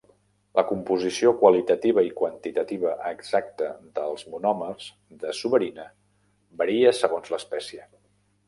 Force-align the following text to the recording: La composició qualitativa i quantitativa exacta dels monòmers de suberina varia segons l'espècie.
La 0.59 0.61
composició 0.69 1.33
qualitativa 1.41 2.03
i 2.07 2.09
quantitativa 2.21 2.95
exacta 3.11 3.69
dels 3.99 4.25
monòmers 4.37 4.89
de 5.25 5.37
suberina 5.43 5.89
varia 6.65 6.99
segons 7.03 7.35
l'espècie. 7.37 7.89